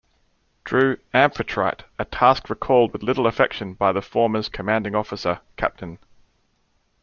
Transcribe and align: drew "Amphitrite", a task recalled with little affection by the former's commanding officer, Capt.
drew 0.63 0.97
"Amphitrite", 1.13 1.83
a 1.99 2.05
task 2.05 2.49
recalled 2.49 2.91
with 2.91 3.03
little 3.03 3.27
affection 3.27 3.75
by 3.75 3.91
the 3.91 4.01
former's 4.01 4.49
commanding 4.49 4.95
officer, 4.95 5.41
Capt. 5.57 5.83